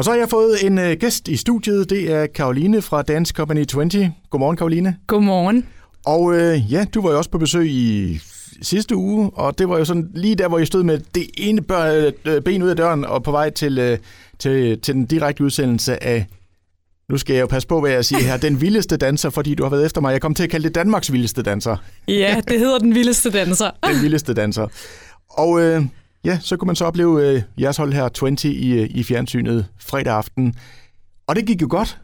[0.00, 1.90] Og så har jeg fået en øh, gæst i studiet.
[1.90, 4.12] Det er Karoline fra Dance Company 20.
[4.30, 4.96] Godmorgen, Karoline.
[5.06, 5.66] Godmorgen.
[6.06, 8.20] Og øh, ja, du var jo også på besøg i
[8.62, 11.62] sidste uge, og det var jo sådan lige der, hvor jeg stod med det ene
[11.62, 13.98] bør, øh, ben ud af døren og på vej til, øh,
[14.38, 16.26] til, til den direkte udsendelse af
[17.08, 18.36] nu skal jeg jo passe på, hvad jeg siger her.
[18.36, 20.12] Den vildeste danser, fordi du har været efter mig.
[20.12, 21.76] Jeg kom til at kalde det Danmarks vildeste danser.
[22.08, 23.70] Ja, det hedder den vildeste danser.
[23.92, 24.66] den vildeste danser.
[25.28, 25.84] Og øh,
[26.24, 29.66] ja, så kunne man så opleve øh, jeres hold her, 20, i, øh, i fjernsynet
[29.78, 30.54] fredag aften.
[31.26, 31.98] Og det gik jo godt.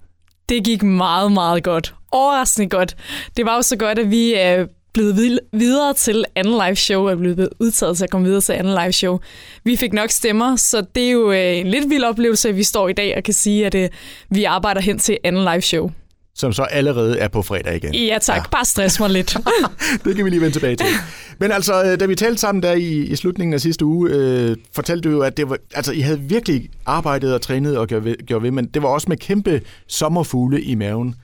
[0.48, 1.94] Det gik meget, meget godt.
[2.12, 2.96] Overraskende godt.
[3.36, 7.16] Det var jo så godt, at vi er blevet videre til anden live show, er
[7.16, 9.18] blevet udtaget til at komme videre til anden live show.
[9.64, 12.62] Vi fik nok stemmer, så det er jo øh, en lidt vild oplevelse, at vi
[12.62, 13.88] står i dag og kan sige, at øh,
[14.30, 15.90] vi arbejder hen til anden live show.
[16.36, 17.94] Som så allerede er på fredag igen.
[17.94, 18.42] Ja tak, ja.
[18.50, 19.36] bare stress mig lidt.
[20.04, 20.86] det kan vi lige vende tilbage til.
[21.38, 24.56] Men altså, øh, da vi talte sammen der i, i slutningen af sidste uge, øh,
[24.72, 28.04] fortalte du jo, at det var, altså, I havde virkelig arbejdet og trænet og gjort
[28.04, 31.14] ved, gjort ved, men det var også med kæmpe sommerfugle i maven.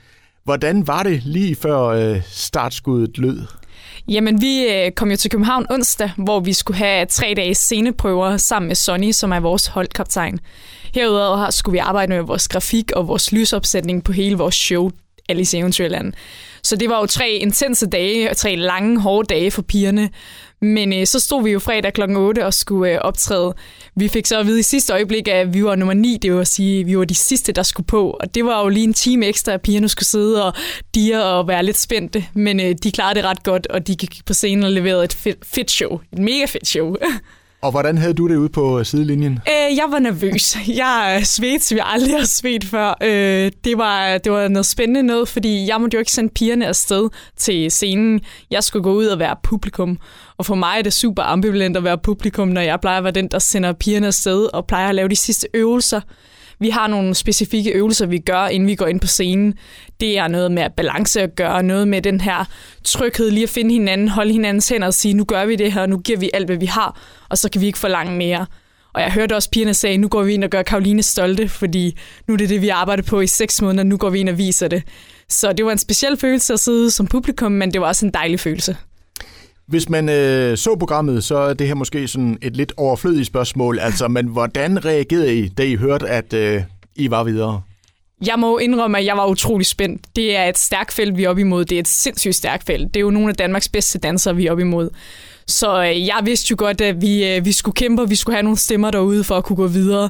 [0.45, 3.43] Hvordan var det lige før øh, startskuddet lød?
[4.09, 8.37] Jamen, vi øh, kom jo til København onsdag, hvor vi skulle have tre dages sceneprøver
[8.37, 10.39] sammen med Sonny, som er vores holdkaptajn.
[10.95, 14.91] Herudover skulle vi arbejde med vores grafik og vores lysopsætning på hele vores show,
[15.33, 16.13] Alice Eventyrland.
[16.63, 20.11] Så det var jo tre intense dage og tre lange, hårde dage for pigerne.
[20.61, 22.03] Men øh, så stod vi jo fredag kl.
[22.17, 23.55] 8 og skulle øh, optræde.
[23.97, 26.41] Vi fik så at vide i sidste øjeblik, at vi var nummer 9, det vil
[26.41, 28.11] at sige, at vi var de sidste, der skulle på.
[28.11, 30.53] Og det var jo lige en time ekstra, at pigerne skulle sidde og
[30.95, 32.25] dire og være lidt spændte.
[32.35, 35.13] Men øh, de klarede det ret godt, og de gik på scenen og leverede et
[35.15, 36.01] fedt, fedt show.
[36.13, 36.97] Et mega fedt show.
[37.63, 39.33] Og hvordan havde du det ude på øh, sidelinjen?
[39.33, 40.57] Øh, jeg var nervøs.
[40.69, 42.95] Jeg svedte, som jeg aldrig har svedt før.
[43.03, 46.67] Øh, det, var, det var noget spændende noget, fordi jeg måtte jo ikke sende pigerne
[46.67, 48.21] afsted til scenen.
[48.51, 49.99] Jeg skulle gå ud og være publikum.
[50.39, 53.13] Og for mig er det super ambivalent at være publikum, når jeg plejer at være
[53.13, 56.01] den, der sender pigerne afsted og plejer at lave de sidste øvelser.
[56.63, 59.55] Vi har nogle specifikke øvelser, vi gør, inden vi går ind på scenen.
[60.01, 62.45] Det er noget med balance at gøre, noget med den her
[62.85, 65.87] tryghed, lige at finde hinanden, holde hinandens hænder og sige, nu gør vi det her,
[65.87, 68.47] nu giver vi alt, hvad vi har, og så kan vi ikke forlange mere.
[68.95, 71.99] Og jeg hørte også pigerne sige, nu går vi ind og gør Karoline stolte, fordi
[72.29, 74.39] nu er det det, vi arbejder på i seks måneder, nu går vi ind og
[74.39, 74.83] viser det.
[75.29, 78.13] Så det var en speciel følelse at sidde som publikum, men det var også en
[78.15, 78.77] dejlig følelse.
[79.67, 83.79] Hvis man øh, så programmet, så er det her måske sådan et lidt overflødigt spørgsmål.
[83.79, 86.63] Altså, men hvordan reagerede I, da I hørte, at øh,
[86.97, 87.63] I var videre?
[88.27, 90.03] Jeg må indrømme, at jeg var utrolig spændt.
[90.17, 91.65] Det er et stærkt felt, vi er op imod.
[91.65, 92.95] Det er et sindssygt stærkt felt.
[92.95, 94.91] Det er jo nogle af Danmarks bedste dansere, vi er op imod.
[95.47, 98.37] Så øh, jeg vidste jo godt, at vi, øh, vi skulle kæmpe, og vi skulle
[98.37, 100.09] have nogle stemmer derude for at kunne gå videre.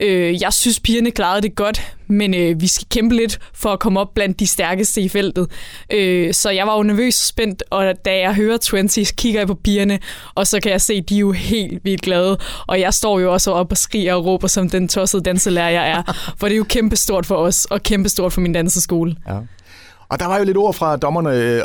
[0.00, 3.80] Øh, jeg synes, pigerne klarede det godt, men øh, vi skal kæmpe lidt for at
[3.80, 5.50] komme op blandt de stærkeste i feltet.
[5.92, 9.46] Øh, så jeg var jo nervøs og spændt, og da jeg hører 20, kigger jeg
[9.46, 9.98] på pigerne,
[10.34, 12.38] og så kan jeg se, at de er jo helt vildt glade.
[12.66, 15.90] Og jeg står jo også op og skriger og råber som den tossede danselærer, jeg
[15.90, 16.32] er.
[16.38, 19.16] For det er jo kæmpestort for os, og kæmpestort for min danseskole.
[19.28, 19.38] Ja.
[20.08, 21.62] Og der var jo lidt ord fra dommerne øh,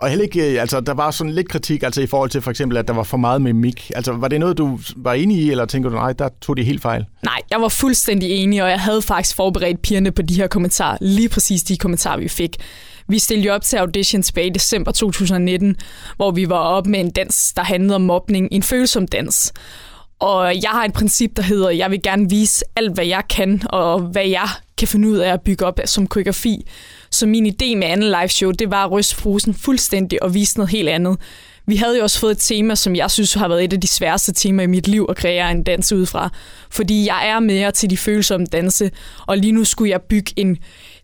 [0.00, 2.50] og heller ikke, øh, altså der var sådan lidt kritik, altså i forhold til for
[2.50, 3.90] eksempel, at der var for meget mimik.
[3.94, 6.62] Altså var det noget, du var enig i, eller tænker du, nej, der tog de
[6.62, 7.04] helt fejl?
[7.22, 10.98] Nej, jeg var fuldstændig enig, og jeg havde faktisk forberedt pigerne på de her kommentarer,
[11.00, 12.56] lige præcis de kommentarer, vi fik.
[13.08, 15.76] Vi stillede jo op til audition tilbage i december 2019,
[16.16, 19.52] hvor vi var op med en dans, der handlede om mobning, en følsom dans.
[20.18, 23.22] Og jeg har et princip, der hedder, at jeg vil gerne vise alt, hvad jeg
[23.30, 26.66] kan, og hvad jeg kan finde ud af at bygge op som koreografi.
[27.10, 30.58] Så min idé med anden live show, det var at ryste frusen fuldstændig og vise
[30.58, 31.18] noget helt andet.
[31.68, 33.88] Vi havde jo også fået et tema, som jeg synes har været et af de
[33.88, 36.30] sværeste temaer i mit liv at kreere en dans ud fra.
[36.70, 38.90] Fordi jeg er mere til de følsomme danse,
[39.26, 40.58] og lige nu skulle jeg bygge en,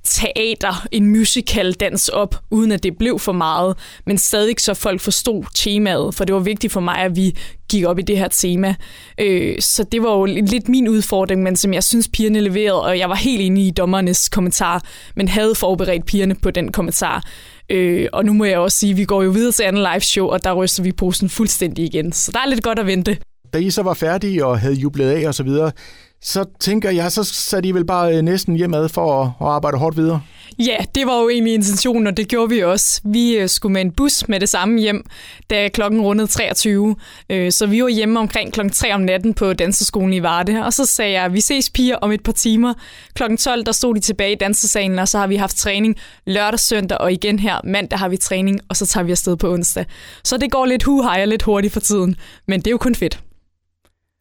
[0.05, 3.77] teater, en musical dans op, uden at det blev for meget,
[4.07, 7.37] men stadig så folk forstod temaet, for det var vigtigt for mig, at vi
[7.69, 8.75] gik op i det her tema.
[9.21, 12.99] Øh, så det var jo lidt min udfordring, men som jeg synes, pigerne leverede, og
[12.99, 14.83] jeg var helt enig i dommernes kommentar,
[15.17, 17.25] men havde forberedt pigerne på den kommentar.
[17.71, 20.01] Øh, og nu må jeg også sige, at vi går jo videre til anden live
[20.01, 22.13] show, og der ryster vi posen fuldstændig igen.
[22.13, 23.17] Så der er lidt godt at vente.
[23.53, 25.73] Da I så var færdige og havde jublet af og så videre,
[26.23, 29.79] så tænker jeg, så satte I vel bare øh, næsten hjemad for at, at arbejde
[29.79, 30.21] hårdt videre?
[30.59, 33.01] Ja, det var jo egentlig intentionen, og det gjorde vi også.
[33.05, 35.05] Vi øh, skulle med en bus med det samme hjem,
[35.51, 36.97] da klokken rundede 23.
[37.31, 40.73] Øh, så vi var hjemme omkring klokken 3 om natten på danseskolen i Varde, og
[40.73, 42.75] så sagde jeg, vi ses piger om et par timer.
[43.15, 45.97] Klokken 12, der stod de tilbage i dansesalen, og så har vi haft træning
[46.27, 49.53] lørdag, søndag, og igen her mandag har vi træning, og så tager vi afsted på
[49.53, 49.85] onsdag.
[50.25, 52.17] Så det går lidt huhej og lidt hurtigt for tiden,
[52.47, 53.21] men det er jo kun fedt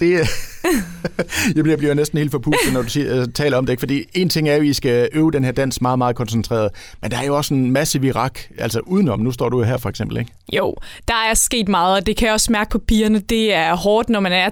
[0.01, 0.27] det,
[1.55, 3.73] jeg bliver, bliver næsten helt forpustet, når du siger, øh, taler om det.
[3.73, 3.79] Ikke?
[3.79, 6.69] Fordi en ting er, at vi skal øve den her dans meget, meget koncentreret.
[7.01, 9.19] Men der er jo også en masse virak, altså udenom.
[9.19, 10.31] Nu står du her for eksempel, ikke?
[10.53, 10.75] Jo,
[11.07, 13.19] der er sket meget, og det kan jeg også mærke på pigerne.
[13.19, 14.49] Det er hårdt, når man er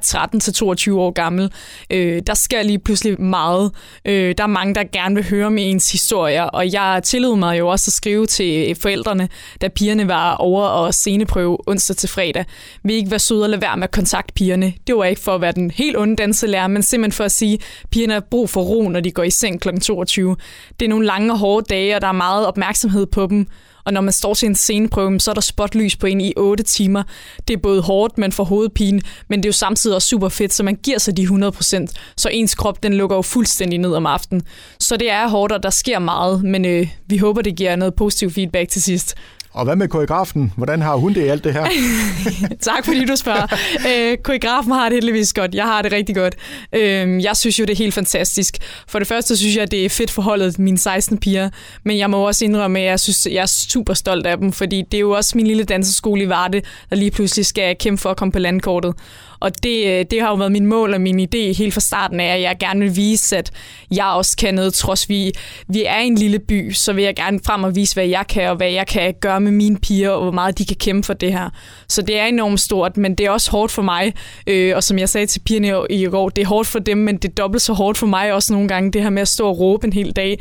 [0.91, 1.51] 13-22 år gammel.
[1.89, 3.71] Øh, der sker lige pludselig meget.
[4.05, 7.59] Øh, der er mange, der gerne vil høre om ens historier, og jeg tillod mig
[7.59, 9.29] jo også at skrive til forældrene,
[9.61, 12.45] da pigerne var over og sceneprøve onsdag til fredag.
[12.83, 14.73] Vi ikke være søde og lade være med at kontakte pigerne.
[14.87, 17.53] Det var ikke for at være den helt onde danselærer, men simpelthen for at sige,
[17.53, 19.69] at pigerne har brug for ro, når de går i seng kl.
[19.81, 20.35] 22.
[20.79, 23.47] Det er nogle lange og hårde dage, og der er meget opmærksomhed på dem.
[23.85, 26.63] Og når man står til en sceneprøve, så er der spotlys på en i 8
[26.63, 27.03] timer.
[27.47, 30.53] Det er både hårdt, men for hovedpine, men det er jo samtidig også super fedt,
[30.53, 31.85] så man giver sig de 100%,
[32.17, 34.43] så ens krop den lukker jo fuldstændig ned om aftenen.
[34.79, 37.95] Så det er hårdt, og der sker meget, men øh, vi håber, det giver noget
[37.95, 39.15] positiv feedback til sidst.
[39.53, 40.53] Og hvad med koreografen?
[40.57, 41.67] Hvordan har hun det i alt det her?
[42.61, 43.47] tak fordi du spørger.
[43.87, 45.55] Øh, koreografen har det heldigvis godt.
[45.55, 46.35] Jeg har det rigtig godt.
[46.73, 48.57] Øh, jeg synes jo, det er helt fantastisk.
[48.87, 51.49] For det første synes jeg, det er fedt forholdet mine 16 piger.
[51.83, 54.81] Men jeg må også indrømme, at jeg synes, jeg er super stolt af dem, fordi
[54.91, 58.09] det er jo også min lille danseskole i Varde, der lige pludselig skal kæmpe for
[58.09, 58.93] at komme på landkortet.
[59.39, 62.19] Og det, øh, det har jo været min mål og min idé helt fra starten
[62.19, 63.51] af, at jeg gerne vil vise, at
[63.91, 65.31] jeg også kan noget, trods vi,
[65.67, 68.49] vi er en lille by, så vil jeg gerne frem og vise, hvad jeg kan,
[68.49, 71.13] og hvad jeg kan gøre med mine piger, og hvor meget de kan kæmpe for
[71.13, 71.49] det her.
[71.87, 74.13] Så det er enormt stort, men det er også hårdt for mig.
[74.47, 77.17] Øh, og som jeg sagde til pigerne i går, det er hårdt for dem, men
[77.17, 79.47] det er dobbelt så hårdt for mig også nogle gange, det her med at stå
[79.47, 80.39] og råbe en hel dag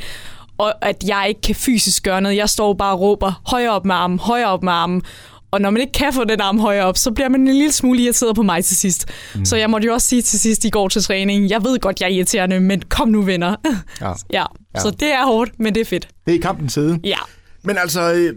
[0.59, 2.37] og at jeg ikke kan fysisk gøre noget.
[2.37, 5.03] Jeg står bare og råber højere op med armen, højere op med armen.
[5.51, 7.73] Og når man ikke kan få den arm højere op, så bliver man en lille
[7.73, 9.07] smule irriteret på mig til sidst.
[9.35, 9.45] Mm.
[9.45, 12.01] Så jeg måtte jo også sige til sidst i går til træning, jeg ved godt,
[12.01, 13.55] jeg er irriterende, men kom nu venner.
[14.01, 14.07] Ja.
[14.39, 14.45] ja.
[14.75, 14.81] ja.
[14.81, 16.09] Så det er hårdt, men det er fedt.
[16.27, 16.99] Det er i kampens side.
[17.05, 17.19] Ja.
[17.63, 18.35] Men altså, øh,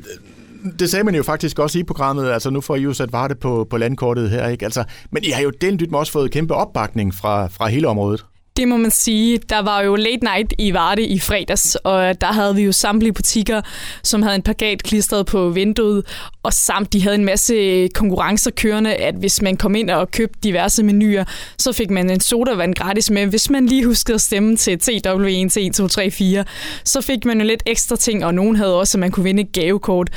[0.80, 3.36] det sagde man jo faktisk også i programmet, altså nu får I jo sat Varte
[3.36, 4.66] på, på landkortet her, ikke?
[4.66, 8.25] Altså, men I har jo delt også fået kæmpe opbakning fra, fra hele området.
[8.58, 9.38] Det må man sige.
[9.50, 13.13] Der var jo late night i Varde i fredags, og der havde vi jo samtlige
[13.13, 13.62] butikker,
[14.04, 16.06] som havde en plakat klistret på vinduet,
[16.44, 20.40] og samt de havde en masse konkurrencer kørende, at hvis man kom ind og købte
[20.44, 21.24] diverse menuer,
[21.58, 23.25] så fik man en sodavand gratis med.
[23.25, 26.46] Hvis man lige huskede at stemme til TW1 til 1, 2, 3, 4,
[26.84, 29.42] så fik man jo lidt ekstra ting, og nogen havde også, at man kunne vinde
[29.42, 30.10] et gavekort.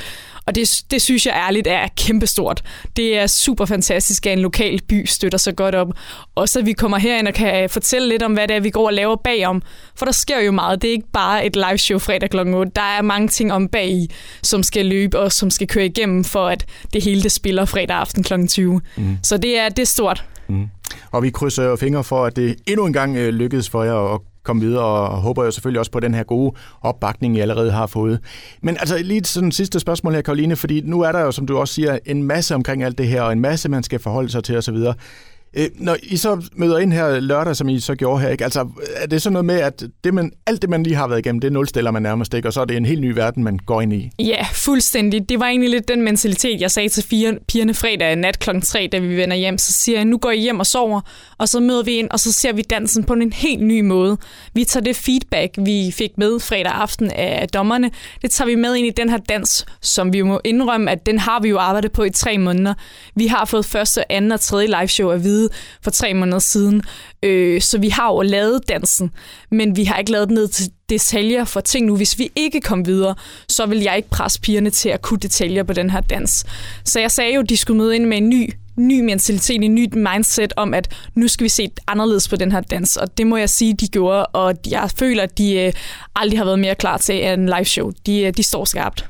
[0.47, 2.63] Og det, det synes jeg ærligt er kæmpestort.
[2.95, 5.87] Det er super fantastisk, at en lokal by støtter sig godt op.
[6.35, 8.85] Og så vi kommer herind og kan fortælle lidt om, hvad det er, vi går
[8.85, 9.61] og laver bagom.
[9.95, 10.81] For der sker jo meget.
[10.81, 12.39] Det er ikke bare et live show fredag kl.
[12.39, 12.71] 8.
[12.75, 14.07] Der er mange ting om bag
[14.43, 17.97] som skal løbe og som skal køre igennem, for at det hele det spiller fredag
[17.97, 18.47] aften kl.
[18.47, 18.81] 20.
[18.95, 19.17] Mm.
[19.23, 20.25] Så det er, det er stort.
[20.47, 20.67] Mm.
[21.11, 24.21] Og vi krydser fingre for, at det endnu en gang øh, lykkedes for jer at
[24.45, 27.87] komme videre, og håber jo selvfølgelig også på den her gode opbakning, I allerede har
[27.87, 28.19] fået.
[28.61, 31.57] Men altså lige sådan sidste spørgsmål her, Karoline, fordi nu er der jo, som du
[31.57, 34.43] også siger, en masse omkring alt det her, og en masse, man skal forholde sig
[34.43, 34.77] til osv.
[35.55, 38.43] Øh, når I så møder ind her lørdag, som I så gjorde her, ikke?
[38.43, 41.19] Altså, er det sådan noget med, at det, man, alt det, man lige har været
[41.19, 43.57] igennem, det nulstiller man nærmest ikke, og så er det en helt ny verden, man
[43.57, 44.11] går ind i?
[44.19, 45.29] Ja, fuldstændig.
[45.29, 48.49] Det var egentlig lidt den mentalitet, jeg sagde til fire, pigerne fredag nat kl.
[48.63, 49.57] 3, da vi vender hjem.
[49.57, 51.01] Så siger jeg, nu går I hjem og sover,
[51.37, 54.17] og så møder vi ind, og så ser vi dansen på en helt ny måde.
[54.53, 57.91] Vi tager det feedback, vi fik med fredag aften af dommerne,
[58.21, 61.19] det tager vi med ind i den her dans, som vi må indrømme, at den
[61.19, 62.73] har vi jo arbejdet på i tre måneder.
[63.15, 65.44] Vi har fået første, anden og tredje live show at vide
[65.83, 66.81] for tre måneder siden,
[67.23, 69.11] øh, så vi har jo lavet dansen,
[69.51, 71.95] men vi har ikke lavet den ned til detaljer for ting nu.
[71.95, 73.15] Hvis vi ikke kom videre,
[73.47, 76.45] så vil jeg ikke presse pigerne til at kunne detaljer på den her dans.
[76.83, 79.75] Så jeg sagde jo, at de skulle møde ind med en ny ny mentalitet, en
[79.75, 82.97] nyt mindset om, at nu skal vi se anderledes på den her dans.
[82.97, 85.73] Og det må jeg sige, de gjorde, og jeg føler, at de øh,
[86.15, 87.91] aldrig har været mere klar til en live show.
[88.05, 89.05] De, øh, de står skarpt.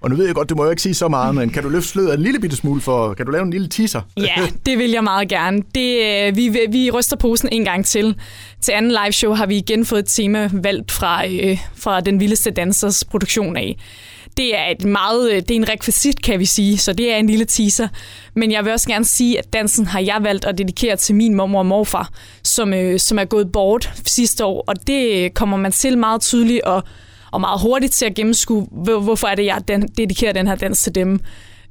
[0.00, 1.68] Og nu ved jeg godt, du må jo ikke sige så meget, men kan du
[1.68, 4.00] løfte sløret en lille bitte smule for, kan du lave en lille teaser?
[4.16, 5.62] Ja, det vil jeg meget gerne.
[5.74, 8.16] Det, øh, vi, vi ryster posen en gang til.
[8.60, 12.20] Til anden live show har vi igen fået et tema valgt fra, øh, fra Den
[12.20, 13.76] Vildeste Dansers produktion af.
[14.36, 17.16] Det er et meget, øh, det er en rekvisit, kan vi sige, så det er
[17.16, 17.88] en lille teaser.
[18.34, 21.34] Men jeg vil også gerne sige, at dansen har jeg valgt at dedikere til min
[21.34, 22.10] mormor og morfar,
[22.44, 26.62] som, øh, som er gået bort sidste år, og det kommer man til meget tydeligt
[26.62, 26.82] og,
[27.32, 28.66] og meget hurtigt til at gennemskue,
[29.02, 31.20] hvorfor er det, jeg den, dedikerer den her dans til dem.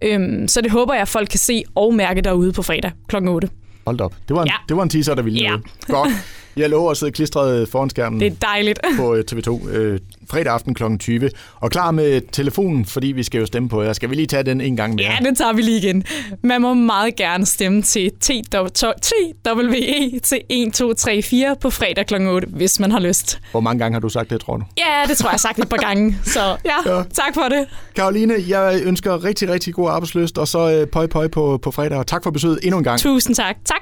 [0.01, 3.15] Øhm, så det håber jeg, at folk kan se og mærke derude på fredag kl.
[3.15, 3.49] 8.
[3.85, 4.13] Hold op.
[4.27, 4.53] Det var en, ja.
[4.69, 5.55] det var en teaser, der ville ja.
[5.87, 6.09] Godt.
[6.57, 8.19] Jeg lover at sidde klistret foran skærmen.
[8.19, 8.79] Det er dejligt.
[8.97, 9.99] På øh, TV2 øh,
[10.29, 10.83] fredag aften kl.
[10.99, 11.29] 20.
[11.55, 13.93] Og klar med telefonen, fordi vi skal jo stemme på jer.
[13.93, 15.11] Skal vi lige tage den en gang mere?
[15.11, 16.03] Ja, den tager vi lige igen.
[16.43, 22.15] Man må meget gerne stemme til TWE til 1, 2, 3, 4 på fredag kl.
[22.15, 23.39] 8, hvis man har lyst.
[23.51, 24.63] Hvor mange gange har du sagt det, tror du?
[24.77, 26.17] Ja, det tror jeg, jeg har sagt et par gange.
[26.23, 27.03] Så ja, ja.
[27.13, 27.67] tak for det.
[27.95, 31.97] Karoline, jeg ønsker rigtig, rigtig god arbejdsløst, og så øh, pøj pøj på, på fredag.
[31.97, 32.99] Og tak for besøget endnu en gang.
[32.99, 33.55] Tusind tak.
[33.65, 33.77] Tak.